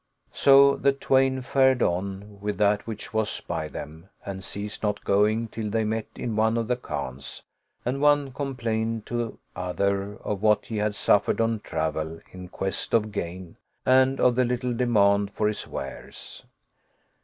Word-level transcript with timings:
So 0.33 0.77
the 0.77 0.93
twain 0.93 1.43
fared 1.43 1.83
on 1.83 2.39
with 2.41 2.57
that 2.57 2.87
which 2.87 3.13
was 3.13 3.39
by 3.39 3.67
them 3.67 4.09
and 4.25 4.43
ceased 4.43 4.81
not 4.81 5.03
going 5.03 5.47
till 5.49 5.69
they 5.69 5.83
met 5.83 6.07
in 6.15 6.35
one 6.35 6.57
of 6.57 6.67
the 6.67 6.75
khans, 6.75 7.43
and 7.85 8.01
one 8.01 8.31
complained 8.31 9.05
to 9.05 9.37
other 9.55 10.15
of 10.23 10.41
what 10.41 10.65
he 10.65 10.77
had 10.77 10.95
suffered 10.95 11.37
i8o 11.37 11.37
The 11.37 11.37
Duel 11.37 11.45
of 11.45 11.53
the 11.53 11.59
Two 11.69 11.75
Sharpers 11.75 11.83
on 11.83 11.91
travel 11.91 12.21
in 12.31 12.47
quest 12.49 12.93
of 12.95 13.11
gain 13.11 13.57
and 13.85 14.19
of 14.19 14.33
the 14.33 14.43
little 14.45 14.73
demand 14.73 15.29
for 15.33 15.47
his 15.47 15.67
wares. 15.67 16.45